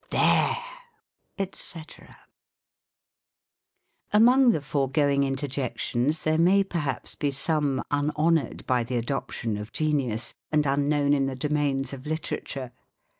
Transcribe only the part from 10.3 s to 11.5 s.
and unknown in the